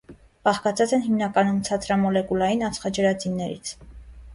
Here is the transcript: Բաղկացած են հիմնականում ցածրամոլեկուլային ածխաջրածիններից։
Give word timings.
Բաղկացած 0.47 0.93
են 0.97 1.03
հիմնականում 1.09 1.61
ցածրամոլեկուլային 1.69 2.67
ածխաջրածիններից։ 2.73 3.81